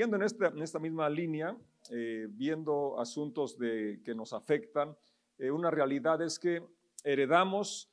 [0.00, 1.54] siguiendo en esta, en esta misma línea,
[1.90, 4.96] eh, viendo asuntos de, que nos afectan,
[5.36, 6.62] eh, una realidad es que
[7.04, 7.92] heredamos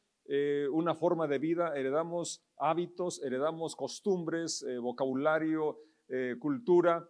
[0.74, 5.80] una forma de vida, heredamos hábitos, heredamos costumbres, vocabulario,
[6.40, 7.10] cultura.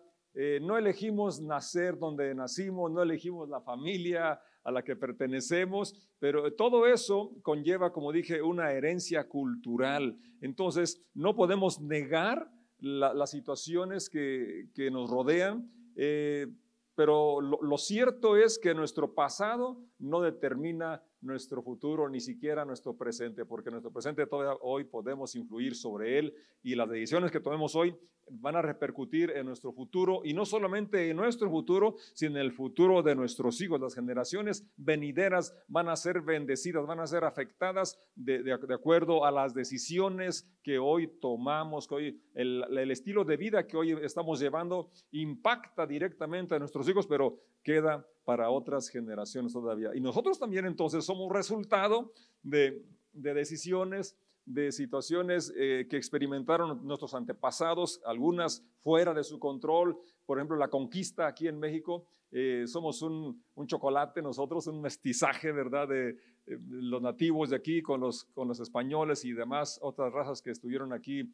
[0.62, 6.86] no elegimos nacer donde nacimos, no elegimos la familia a la que pertenecemos, pero todo
[6.86, 10.16] eso conlleva, como dije, una herencia cultural.
[10.40, 16.48] Entonces, no podemos negar las situaciones que, nos rodean, eh,
[16.96, 23.46] pero lo, cierto es que nuestro pasado no determina nuestro futuro, ni siquiera nuestro presente,
[23.46, 27.96] porque nuestro presente todavía hoy podemos influir sobre él y las decisiones que tomemos hoy
[28.30, 32.52] van a repercutir en nuestro futuro y no solamente en nuestro futuro, sino en el
[32.52, 33.80] futuro de nuestros hijos.
[33.80, 39.54] Las generaciones venideras van a ser bendecidas, van a ser afectadas de, acuerdo a las
[39.54, 44.92] decisiones que hoy tomamos, que hoy el, el estilo de vida que hoy estamos llevando
[45.12, 49.96] impacta directamente a nuestros hijos, pero queda para otras generaciones todavía.
[49.96, 52.12] Y nosotros también entonces somos resultado
[52.44, 59.98] de, de decisiones de situaciones eh, que experimentaron nuestros antepasados, algunas fuera de su control,
[60.26, 65.88] por ejemplo, la conquista aquí en México, eh, somos un, chocolate nosotros, un mestizaje, ¿verdad?,
[65.88, 70.42] de eh, los nativos de aquí con los, con los españoles y demás otras razas
[70.42, 71.34] que estuvieron aquí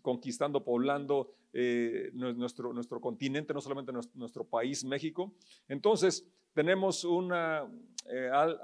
[0.00, 1.34] conquistando, poblando
[2.14, 5.34] nuestro, nuestro continente, no solamente nuestro, país, México.
[5.68, 7.68] Entonces, tenemos una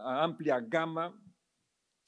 [0.05, 1.15] amplia gama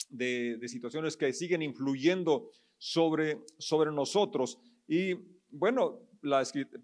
[0.09, 4.59] de, situaciones que siguen influyendo sobre, sobre nosotros.
[4.87, 5.15] Y
[5.51, 6.01] bueno,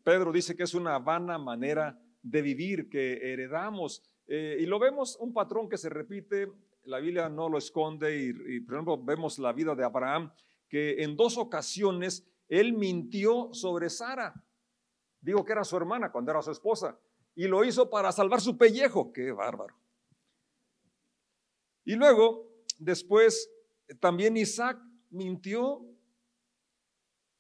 [0.05, 4.03] Pedro dice que es una vana manera de vivir que heredamos.
[4.27, 6.49] Eh, y lo vemos un patrón que se repite,
[6.85, 10.33] la Biblia no lo esconde, y, por ejemplo vemos la vida de Abraham,
[10.73, 14.35] que en dos ocasiones él mintió sobre Sara.
[15.21, 16.99] Digo que era su hermana cuando era su esposa.
[17.35, 19.13] Y lo hizo para salvar su pellejo.
[19.13, 19.77] Qué bárbaro.
[21.85, 23.49] Y luego Después,
[24.01, 24.77] también Isaac
[25.11, 25.87] mintió.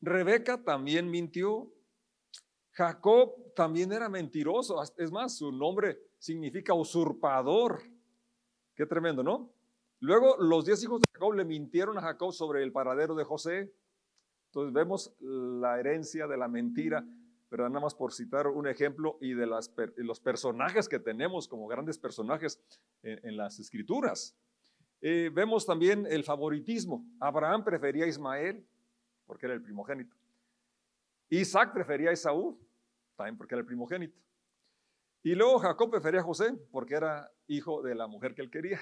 [0.00, 1.68] Rebeca también mintió.
[2.70, 4.80] Jacob también era mentiroso.
[4.98, 7.82] Es más, su nombre significa usurpador.
[8.76, 9.52] Qué tremendo, ¿no?
[10.02, 13.72] Luego los diez hijos de Jacob le mintieron a Jacob sobre el paradero de José.
[14.46, 17.06] Entonces vemos la herencia de la mentira,
[17.48, 21.98] pero nada más por citar un ejemplo y de los personajes que tenemos como grandes
[21.98, 22.60] personajes
[23.04, 24.36] en las escrituras.
[25.02, 27.06] Eh, vemos también el favoritismo.
[27.20, 28.66] Abraham prefería a Ismael
[29.24, 30.16] porque era el primogénito.
[31.30, 32.58] Isaac prefería a Esaú
[33.14, 34.18] también porque era el primogénito.
[35.22, 38.80] Y luego Jacob prefería a José porque era hijo de la mujer que él quería.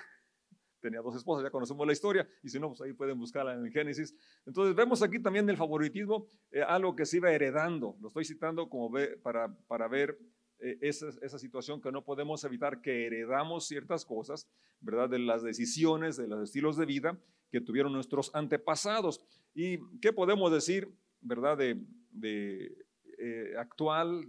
[0.81, 3.65] Tenía dos esposas, ya conocemos la historia, y si no, pues ahí pueden buscarla en
[3.65, 4.15] el Génesis.
[4.47, 7.97] Entonces vemos aquí también el favoritismo, eh, algo que se iba heredando.
[8.01, 10.19] Lo estoy citando como ve, para, para ver
[10.59, 14.49] eh, esa, esa, situación que no podemos evitar, que heredamos ciertas cosas,
[14.81, 15.09] ¿verdad?
[15.09, 17.19] De las decisiones, de los estilos de vida
[17.51, 19.21] que tuvieron nuestros antepasados.
[19.55, 20.89] ¿Y qué podemos decir,
[21.21, 21.59] ¿verdad?
[21.59, 21.79] De,
[22.13, 22.87] de
[23.19, 24.27] eh, actual,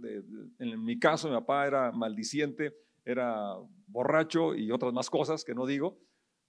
[0.58, 2.74] en mi caso, mi papá era maldiciente,
[3.04, 3.54] era
[3.86, 5.98] borracho y otras más cosas que no digo,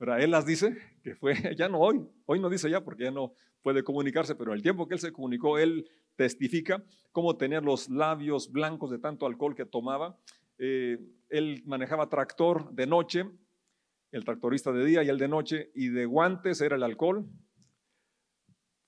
[0.03, 3.12] pero él las dice, que fue, ya no hoy, hoy no dice ya porque ya
[3.12, 6.84] no puede comunicarse, pero el tiempo que él se comunicó, él testifica
[7.14, 10.19] cómo tener los labios blancos de tanto alcohol que tomaba.
[10.58, 10.97] Eh,
[11.30, 13.31] él manejaba tractor de noche,
[14.12, 17.25] el tractorista de día y el de noche, y de guantes era el alcohol,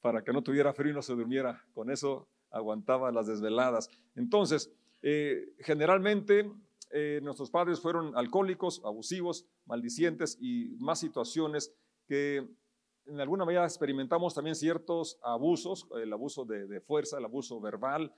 [0.01, 1.63] para que no tuviera frío y no se durmiera.
[1.71, 3.89] Con eso aguantaba las desveladas.
[4.15, 4.69] Entonces,
[5.01, 6.51] eh, generalmente
[6.91, 11.73] eh, nuestros padres fueron alcohólicos, abusivos, maldicientes y más situaciones
[12.07, 12.47] que
[13.07, 18.13] en alguna medida experimentamos también ciertos abusos, el abuso de, fuerza, el abuso verbal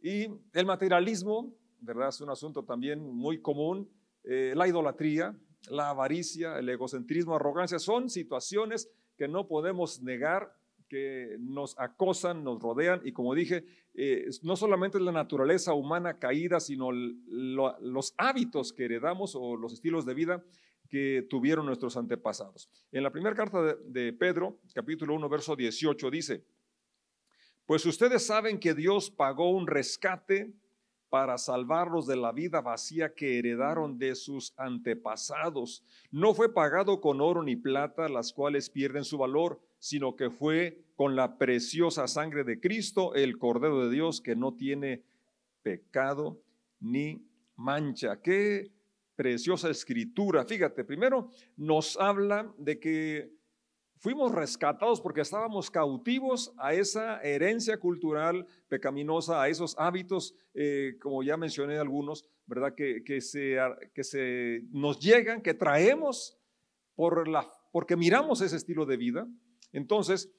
[0.00, 2.08] y el materialismo, ¿verdad?
[2.08, 3.88] Es un asunto también muy común,
[4.24, 5.38] eh, la idolatría,
[5.70, 10.52] la avaricia, el egocentrismo, arrogancia, son situaciones que no podemos negar
[10.88, 13.64] que nos acosan, nos rodean y como dije,
[13.94, 19.72] eh, no solamente es la naturaleza humana caída, sino los hábitos que heredamos o los
[19.72, 20.44] estilos de vida
[20.88, 22.70] que tuvieron nuestros antepasados.
[22.92, 26.44] En la primera carta de, Pedro, capítulo 1, verso 18, dice,
[27.66, 30.52] pues ustedes saben que Dios pagó un rescate
[31.08, 35.84] para salvarlos de la vida vacía que heredaron de sus antepasados.
[36.10, 40.82] No fue pagado con oro ni plata, las cuales pierden su valor, sino que fue
[40.96, 45.04] con la preciosa sangre de Cristo, el Cordero de Dios, que no tiene
[45.62, 46.42] pecado
[46.80, 47.24] ni
[47.54, 48.20] mancha.
[48.20, 48.72] Qué
[49.14, 50.44] preciosa escritura.
[50.44, 53.30] Fíjate, primero nos habla de que
[53.98, 61.22] fuimos rescatados porque estábamos cautivos a esa herencia cultural pecaminosa, a esos hábitos, eh, como
[61.22, 62.74] ya mencioné algunos, ¿verdad?
[62.74, 63.56] Que, que, se,
[63.94, 66.36] que se nos llegan, que traemos
[66.96, 69.28] por la, porque miramos ese estilo de vida.
[69.72, 70.30] Entonces,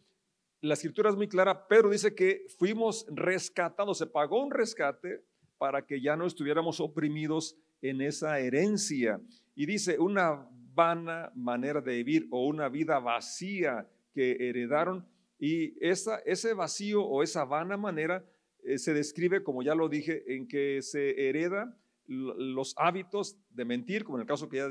[0.62, 5.24] la escritura es muy clara, Pedro dice que fuimos rescatados, se pagó un rescate
[5.58, 9.22] para que ya no estuviéramos oprimidos en esa herencia.
[9.56, 15.08] Y dice, una vana manera de vivir o una vida vacía que heredaron.
[15.40, 18.26] Y esa, ese vacío o esa vana manera
[18.64, 21.78] eh, se describe, como ya lo dije, en que se hereda
[22.08, 24.70] los hábitos de mentir, como en el caso que ya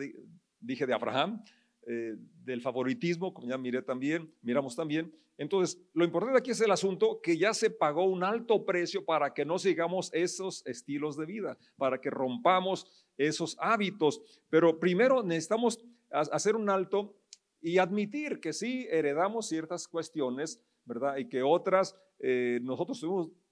[0.60, 1.42] dije de Abraham,
[1.86, 5.12] eh, del favoritismo, como ya miré también, miramos también.
[5.38, 9.32] Entonces, lo importante aquí es el asunto que ya se pagó un alto precio para
[9.32, 14.20] que no sigamos esos estilos de vida, para que rompamos esos hábitos.
[14.50, 15.78] Pero primero necesitamos
[16.10, 17.14] hacer un alto
[17.60, 21.18] y admitir que sí heredamos ciertas cuestiones, ¿verdad?
[21.18, 23.04] Y que otras eh, nosotros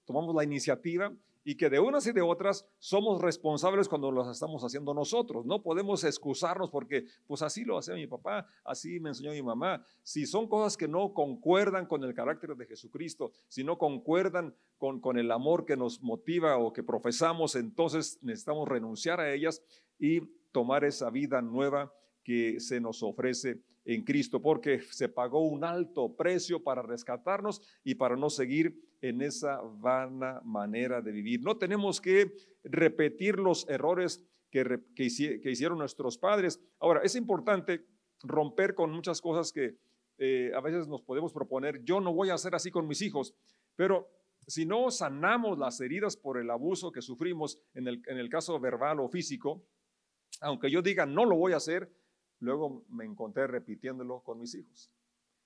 [0.05, 1.13] tomamos la iniciativa
[1.45, 5.45] y que de unas y de otras somos responsables cuando las estamos haciendo nosotros.
[5.45, 9.85] No podemos excusarnos porque pues así lo hacía mi papá, así me enseñó mi mamá.
[10.01, 14.99] Si son cosas que no concuerdan con el carácter de Jesucristo, si no concuerdan con,
[14.99, 19.61] con el amor que nos motiva o que profesamos, entonces necesitamos renunciar a ellas
[19.99, 20.21] y
[20.51, 21.93] tomar esa vida nueva
[22.23, 27.95] que se nos ofrece en Cristo, porque se pagó un alto precio para rescatarnos y
[27.95, 31.41] para no seguir en esa vana manera de vivir.
[31.43, 35.03] No tenemos que repetir los errores que, que,
[35.51, 36.59] hicieron nuestros padres.
[36.79, 37.85] Ahora, es importante
[38.23, 39.77] romper con muchas cosas que
[40.17, 41.83] eh, a veces nos podemos proponer.
[41.83, 43.35] Yo no voy a hacer así con mis hijos,
[43.75, 44.09] pero
[44.47, 48.59] si no sanamos las heridas por el abuso que sufrimos en el, en el caso
[48.59, 49.67] verbal o físico,
[50.41, 51.91] aunque yo diga no lo voy a hacer,
[52.39, 54.91] luego me encontré repitiéndolo con mis hijos.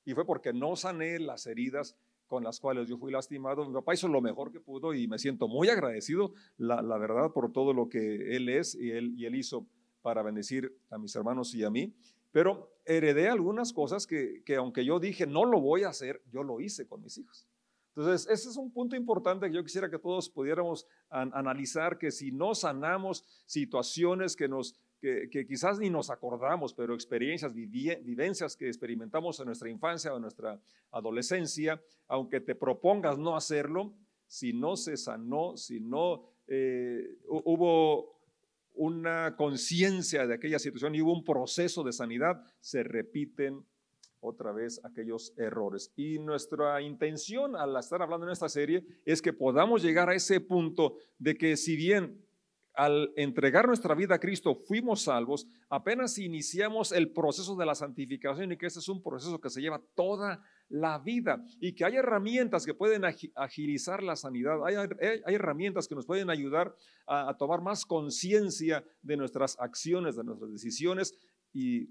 [0.05, 1.97] Y fue porque no sané las heridas
[2.29, 3.65] con las cuales yo fui lastimado.
[3.65, 7.51] Mi papá hizo lo mejor que pudo y me siento muy agradecido, la, verdad, por
[7.51, 9.67] todo lo que él es y él, hizo
[10.01, 11.93] para bendecir a mis hermanos y a mí.
[12.31, 16.43] Pero heredé algunas cosas que, que aunque yo dije no lo voy a hacer, yo
[16.43, 17.47] lo hice con mis hijos.
[17.95, 22.31] Entonces, ese es un punto importante que yo quisiera que todos pudiéramos analizar, que si
[22.31, 29.39] no sanamos situaciones que nos que, quizás ni nos acordamos, pero experiencias, vivencias que experimentamos
[29.39, 30.59] en nuestra infancia o en nuestra
[30.91, 33.93] adolescencia, aunque te propongas no hacerlo,
[34.27, 38.19] si no se sanó, si no eh, hubo
[38.75, 43.65] una conciencia de aquella situación y hubo un proceso de sanidad, se repiten
[44.21, 45.91] otra vez aquellos errores.
[45.95, 50.39] Y nuestra intención al estar hablando en esta serie es que podamos llegar a ese
[50.41, 52.25] punto de que si bien
[52.79, 58.53] al entregar nuestra vida a Cristo fuimos salvos, apenas iniciamos el proceso de la santificación
[58.53, 61.97] y que este es un proceso que se lleva toda la vida y que hay
[61.97, 63.03] herramientas que pueden
[63.35, 64.77] agilizar la sanidad, hay,
[65.25, 66.73] herramientas que nos pueden ayudar
[67.05, 71.13] a, tomar más conciencia de nuestras acciones, de nuestras decisiones
[71.51, 71.89] y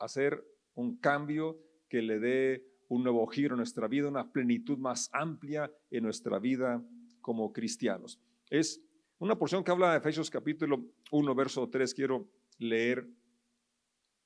[0.00, 0.42] hacer
[0.74, 1.56] un cambio
[1.88, 6.40] que le dé un nuevo giro a nuestra vida, una plenitud más amplia en nuestra
[6.40, 6.84] vida
[7.20, 8.20] como cristianos.
[8.50, 8.85] Es
[9.18, 12.28] una porción que habla de Efesios capítulo 1, verso 3, quiero
[12.58, 13.06] leer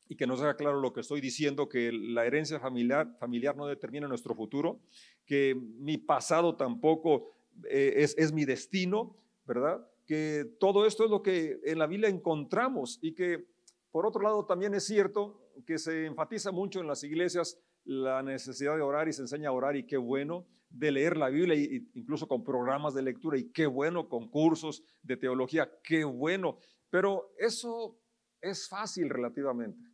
[0.08, 3.66] y que nos haga claro lo que estoy diciendo, que la herencia familiar, familiar no
[3.66, 4.80] determina nuestro futuro,
[5.24, 7.30] que mi pasado tampoco
[7.68, 9.16] eh, es, es mi destino,
[9.46, 9.86] ¿verdad?
[10.06, 13.46] Que todo esto es lo que en la Biblia encontramos y que
[13.92, 18.74] por otro lado también es cierto que se enfatiza mucho en las iglesias la necesidad
[18.74, 21.56] de orar y se enseña a orar y qué bueno, de leer la Biblia,
[21.94, 26.58] incluso con programas de lectura, y qué bueno, con cursos de teología, qué bueno.
[26.88, 27.98] Pero eso
[28.40, 29.90] es fácil relativamente.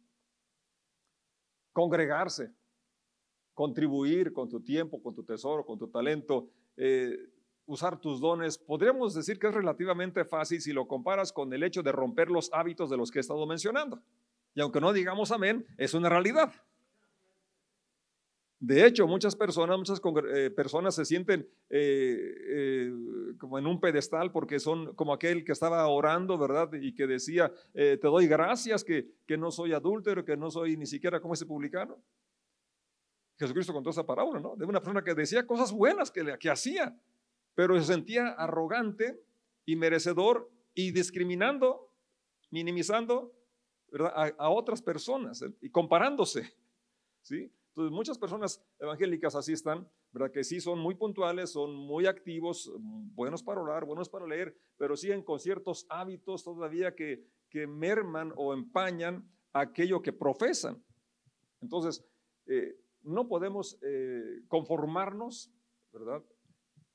[1.72, 2.54] Congregarse,
[3.54, 7.16] contribuir con tu tiempo, con tu tesoro, con tu talento, eh,
[7.66, 11.82] usar tus dones, podríamos decir que es relativamente fácil si lo comparas con el hecho
[11.82, 14.02] de romper los hábitos de los que he estado mencionando.
[14.54, 16.52] Y aunque no digamos amén, es una realidad.
[18.66, 20.02] De hecho, muchas personas, muchas
[20.34, 22.92] eh, personas se sienten eh, eh,
[23.38, 26.72] como en un pedestal porque son como aquel que estaba orando, ¿verdad?
[26.72, 30.84] Y que decía, te doy gracias que, que no soy adúltero, que no soy ni
[30.84, 31.96] siquiera como ese publicano.
[33.38, 34.56] Jesucristo contó esa parábola, ¿no?
[34.56, 36.98] De una persona que decía cosas buenas que, que hacía,
[37.54, 39.22] pero se sentía arrogante
[39.64, 41.92] y merecedor y discriminando,
[42.50, 43.32] minimizando
[44.02, 46.52] a otras personas y comparándose,
[47.22, 47.48] ¿sí?
[47.76, 50.32] Entonces, muchas personas evangélicas así están, ¿verdad?
[50.32, 54.96] Que sí son muy puntuales, son muy activos, buenos para orar, buenos para leer, pero
[54.96, 60.82] siguen con ciertos hábitos todavía que, que merman o empañan aquello que profesan.
[61.60, 62.02] Entonces,
[62.46, 65.52] eh, no podemos eh, conformarnos,
[65.92, 66.24] ¿verdad?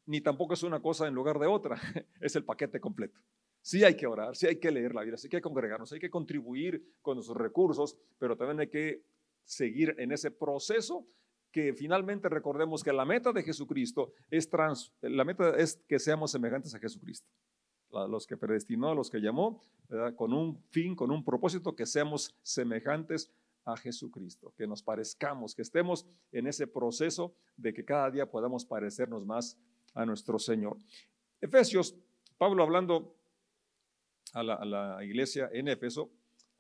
[0.08, 1.80] Ni tampoco es una cosa en lugar de otra,
[2.22, 3.20] es el paquete completo.
[3.62, 6.00] Sí hay que orar, sí hay que leer la Biblia, sí hay que congregarnos, hay
[6.00, 9.04] que contribuir con nuestros recursos, pero también hay que
[9.46, 11.06] seguir en ese proceso
[11.52, 16.32] que finalmente recordemos que la meta de Jesucristo es trans, la meta es que seamos
[16.32, 17.28] semejantes a Jesucristo.
[17.92, 19.62] Los que predestinó, los que llamó,
[20.16, 23.30] con un fin, con un propósito, que seamos semejantes
[23.66, 28.66] a Jesucristo, que nos parezcamos, que estemos en ese proceso de que cada día podamos
[28.66, 29.58] parecernos más
[29.94, 30.78] a nuestro Señor.
[31.42, 31.96] Efesios,
[32.38, 33.14] Pablo hablando
[34.34, 36.10] a la, a la iglesia en Éfeso,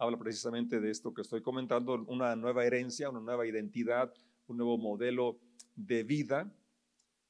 [0.01, 4.11] habla precisamente de esto que estoy comentando, una nueva herencia, una nueva identidad,
[4.47, 5.39] un nuevo modelo
[5.75, 6.51] de vida.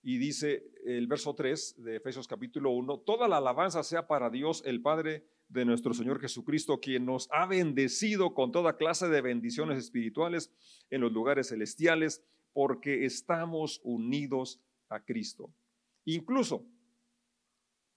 [0.01, 4.63] Y dice el verso 3 de Efesios capítulo 1, toda la alabanza sea para Dios,
[4.65, 9.77] el Padre de nuestro Señor Jesucristo, quien nos ha bendecido con toda clase de bendiciones
[9.77, 10.49] espirituales
[10.89, 12.23] en los lugares celestiales,
[12.53, 15.53] porque estamos unidos a Cristo.
[16.05, 16.65] Incluso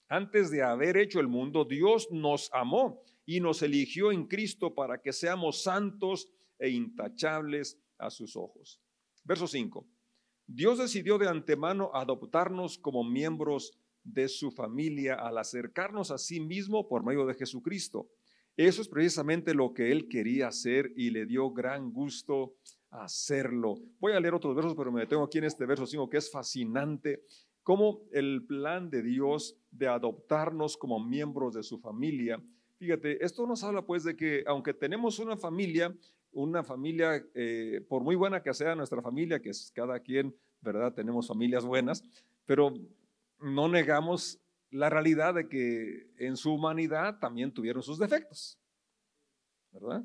[0.07, 5.01] antes de haber hecho el mundo, Dios nos amó y nos eligió en Cristo para
[5.01, 8.81] que seamos santos e intachables a sus ojos.
[9.23, 9.87] Verso 5.
[10.47, 16.87] Dios decidió de antemano adoptarnos como miembros de su familia al acercarnos a sí mismo
[16.87, 18.07] por medio de Jesucristo.
[18.55, 22.55] Eso es precisamente lo que él quería hacer y le dio gran gusto
[22.91, 23.75] hacerlo.
[23.99, 26.31] Voy a leer otros versos, pero me detengo aquí en este verso 5 que es
[26.31, 27.23] fascinante
[27.65, 32.39] cómo el plan de Dios de adoptarnos como miembros de su familia.
[32.77, 35.91] Fíjate, esto nos habla pues de que aunque tenemos una familia,
[36.31, 40.93] una familia, eh, por muy buena que sea nuestra familia, que es cada quien, ¿verdad?
[40.93, 42.03] Tenemos familias buenas,
[42.45, 42.71] pero
[43.39, 48.59] no negamos la realidad de que en su humanidad también tuvieron sus defectos,
[49.71, 50.03] ¿verdad?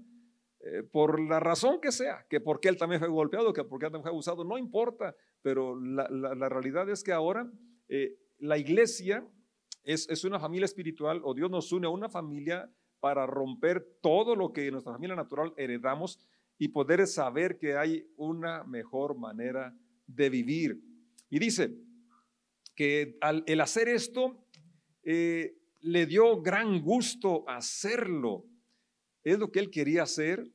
[0.61, 3.93] Eh, por la razón que sea, que porque él también fue golpeado, que porque él
[3.93, 7.51] también fue abusado, no importa, pero la, realidad es que ahora
[7.89, 9.27] eh, la iglesia
[9.85, 12.71] es, una familia espiritual o Dios nos une a una familia
[13.01, 16.19] para romper todo lo que en nuestra familia natural heredamos
[16.59, 19.75] y poder saber que hay una mejor manera
[20.07, 20.79] de vivir.
[21.31, 21.75] Y dice
[22.75, 24.45] que al hacer esto
[25.03, 28.45] eh, le dio gran gusto hacerlo.
[29.25, 30.47] Es lo que él quería hacer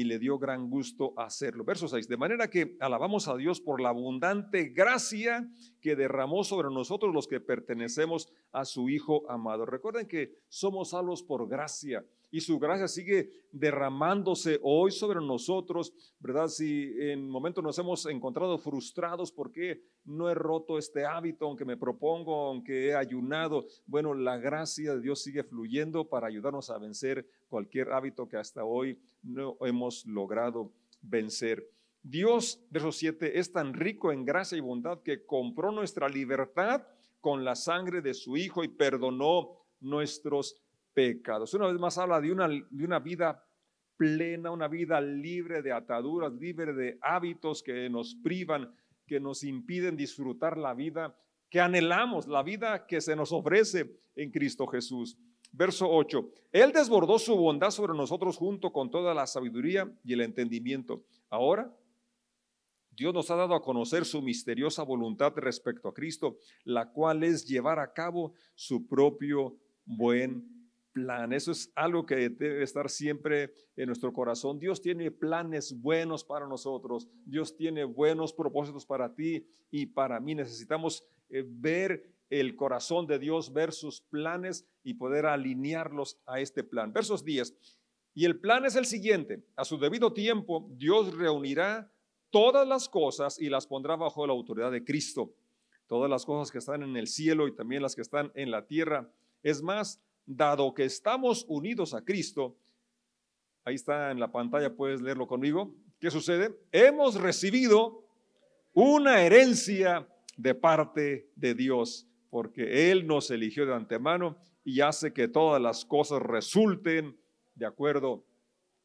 [0.00, 1.62] y le dio gran gusto hacerlo.
[1.62, 2.08] Verso 6.
[2.08, 5.46] De manera que alabamos a Dios por la abundante gracia
[5.82, 9.66] que derramó sobre nosotros los que pertenecemos a su Hijo amado.
[9.66, 16.48] Recuerden que somos salvos por gracia y su gracia sigue derramándose hoy sobre nosotros, ¿verdad?
[16.48, 21.76] Si en momentos nos hemos encontrado frustrados porque no he roto este hábito, aunque me
[21.76, 27.26] propongo, aunque he ayunado, bueno, la gracia de Dios sigue fluyendo para ayudarnos a vencer
[27.48, 30.72] cualquier hábito que hasta hoy no hemos logrado
[31.02, 31.68] vencer.
[32.02, 36.86] Dios, verso 7, es tan rico en gracia y bondad que compró nuestra libertad
[37.20, 40.56] con la sangre de su Hijo y perdonó nuestros
[40.94, 41.54] pecados.
[41.54, 43.44] Una vez más habla de una, de una vida
[43.96, 48.74] plena, una vida libre de ataduras, libre de hábitos que nos privan,
[49.06, 51.14] que nos impiden disfrutar la vida
[51.50, 55.18] que anhelamos, la vida que se nos ofrece en Cristo Jesús.
[55.52, 56.30] Verso 8.
[56.52, 61.02] Él desbordó su bondad sobre nosotros junto con toda la sabiduría y el entendimiento.
[61.28, 61.74] Ahora,
[62.92, 67.46] Dios nos ha dado a conocer su misteriosa voluntad respecto a Cristo, la cual es
[67.46, 70.59] llevar a cabo su propio buen
[70.92, 71.32] plan.
[71.32, 74.58] Eso es algo que debe estar siempre en nuestro corazón.
[74.58, 77.08] Dios tiene planes buenos para nosotros.
[77.24, 80.34] Dios tiene buenos propósitos para ti y para mí.
[80.34, 86.62] Necesitamos eh, ver el corazón de Dios, ver sus planes y poder alinearlos a este
[86.62, 86.92] plan.
[86.92, 87.54] Versos 10.
[88.14, 89.42] Y el plan es el siguiente.
[89.56, 91.92] A su debido tiempo, Dios reunirá
[92.30, 95.34] todas las cosas y las pondrá bajo la autoridad de Cristo.
[95.86, 98.66] Todas las cosas que están en el cielo y también las que están en la
[98.66, 99.10] tierra.
[99.42, 102.56] Es más, dado que estamos unidos a Cristo,
[103.64, 106.54] ahí está en la pantalla, puedes leerlo conmigo, ¿qué sucede?
[106.72, 108.04] Hemos recibido
[108.72, 115.28] una herencia de parte de Dios, porque Él nos eligió de antemano y hace que
[115.28, 117.18] todas las cosas resulten
[117.54, 118.24] de acuerdo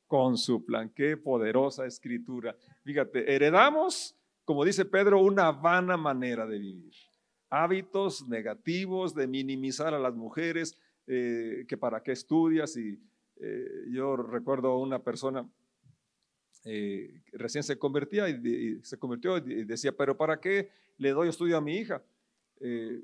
[0.08, 0.90] con su plan.
[0.90, 2.56] Qué poderosa escritura.
[2.84, 6.94] Fíjate, heredamos, como dice Pedro, una vana manera de vivir.
[7.50, 12.76] Hábitos negativos de minimizar a las mujeres, eh, que para qué estudias.
[12.78, 13.00] Y
[13.38, 15.48] eh, yo recuerdo una persona
[16.64, 21.58] eh, recién se convertía y, se convirtió y decía, pero ¿para qué le doy estudio
[21.58, 22.02] a mi hija?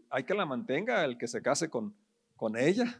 [0.09, 1.93] hay que la mantenga el que se case con,
[2.35, 2.99] con ella.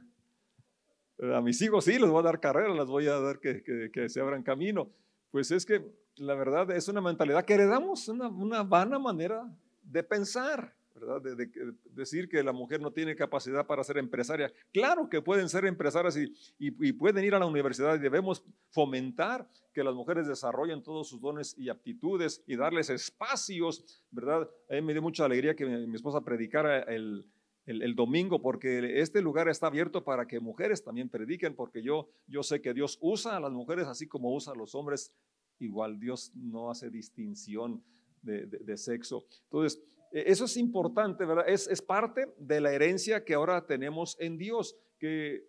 [1.33, 4.09] A mis hijos sí, les voy a dar carrera, les voy a dar que, que,
[4.09, 4.91] se abran camino,
[5.31, 5.81] Pues es que
[6.17, 9.49] la verdad es una mentalidad que heredamos, una, una vana manera
[9.81, 10.75] de pensar.
[10.93, 11.21] ¿Verdad?
[11.21, 11.49] De,
[11.91, 14.51] decir que la mujer no tiene capacidad para ser empresaria.
[14.71, 19.47] Claro que pueden ser empresarias y, y, pueden ir a la universidad y debemos fomentar
[19.73, 24.49] que las mujeres desarrollen todos sus dones y aptitudes y darles espacios, ¿verdad?
[24.69, 27.25] A mí me dio mucha alegría que mi, esposa predicara el,
[27.65, 32.09] el, el, domingo porque este lugar está abierto para que mujeres también prediquen porque yo,
[32.27, 35.13] yo sé que Dios usa a las mujeres así como usa a los hombres.
[35.59, 37.83] Igual Dios no hace distinción
[38.21, 39.25] de, de, de sexo.
[39.43, 41.45] Entonces, eso es importante, ¿verdad?
[41.47, 45.47] Es, es, parte de la herencia que ahora tenemos en Dios, que,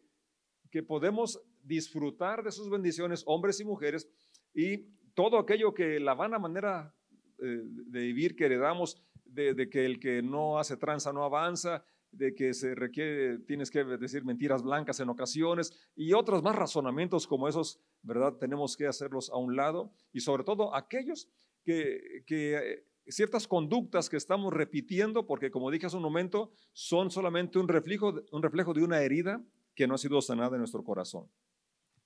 [0.70, 4.08] que podemos disfrutar de sus bendiciones, hombres y mujeres,
[4.54, 4.78] y
[5.14, 6.94] todo aquello que la vana manera
[7.38, 11.84] eh, de vivir que heredamos, de, de, que el que no hace tranza no avanza,
[12.12, 17.26] de que se requiere, tienes que decir mentiras blancas en ocasiones y otros más razonamientos
[17.26, 18.34] como esos, ¿verdad?
[18.34, 21.28] Tenemos que hacerlos a un lado y sobre todo aquellos
[21.64, 27.58] que, que ciertas conductas que estamos repitiendo, porque como dije hace un momento, son solamente
[27.58, 29.42] un reflejo, un reflejo de una herida
[29.74, 31.28] que no ha sido sanada en nuestro corazón.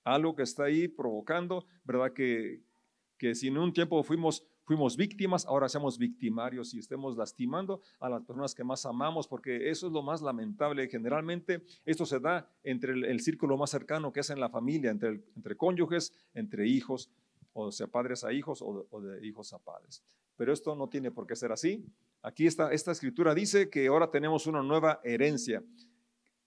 [0.03, 2.13] Algo que está ahí provocando, ¿verdad?
[2.13, 2.61] Que,
[3.17, 8.09] que si en un tiempo fuimos, fuimos víctimas, ahora seamos victimarios y estemos lastimando a
[8.09, 10.87] las personas que más amamos, porque eso es lo más lamentable.
[10.87, 15.21] Generalmente esto se da entre el, círculo más cercano, que es en la familia, entre,
[15.35, 17.09] entre cónyuges, entre hijos,
[17.51, 20.03] o sea, padres a hijos o o de hijos a padres
[20.37, 21.83] pero esto no tiene por qué ser así.
[22.21, 25.63] Aquí está, esta escritura dice que ahora tenemos una nueva herencia.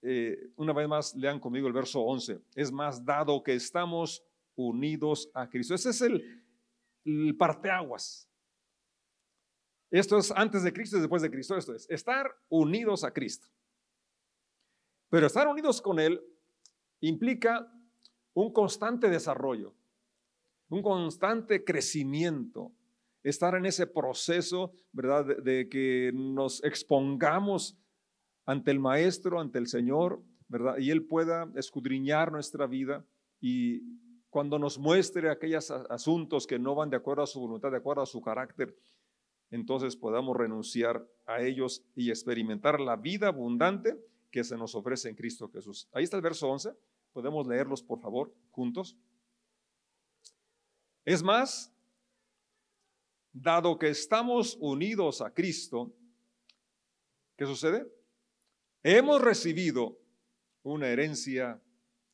[0.03, 2.41] Eh, una vez más, lean conmigo el verso 11.
[2.55, 5.75] Es más, dado que estamos unidos a Cristo.
[5.75, 6.43] Ese es el,
[7.05, 8.29] el parteaguas.
[9.91, 11.57] Esto es antes de Cristo y después de Cristo.
[11.57, 13.49] Esto es estar unidos a Cristo.
[15.09, 16.23] Pero estar unidos con Él
[17.01, 17.69] implica
[18.35, 19.75] un constante desarrollo,
[20.69, 22.73] un constante crecimiento,
[23.23, 25.25] estar en ese proceso, ¿verdad?
[25.43, 27.79] De, que nos expongamos
[28.47, 30.79] ante el Maestro, ante el Señor, ¿verdad?
[30.79, 33.05] Y Él pueda escudriñar nuestra vida
[33.41, 33.83] y
[34.31, 38.02] cuando nos muestre aquellos asuntos que no van de acuerdo a su voluntad, de acuerdo
[38.02, 38.76] a su carácter,
[39.50, 43.99] entonces podamos renunciar a ellos y experimentar la vida abundante
[44.30, 45.89] que se nos ofrece en Cristo Jesús.
[45.93, 46.73] Ahí está el verso 11.
[47.13, 48.97] Podemos leerlos, por favor, juntos.
[51.04, 51.75] Es más,
[53.32, 55.95] dado que estamos unidos a Cristo,
[57.36, 57.86] ¿qué sucede?
[58.82, 59.99] Hemos recibido
[60.62, 61.62] una herencia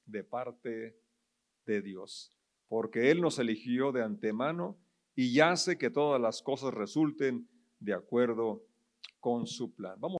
[0.04, 0.98] de parte
[1.64, 2.32] de Dios,
[2.68, 4.78] porque Él nos eligió de antemano
[5.14, 7.48] y hace que todas las cosas resulten
[7.80, 8.64] de acuerdo
[9.20, 9.98] con su plan.
[9.98, 10.14] Vamos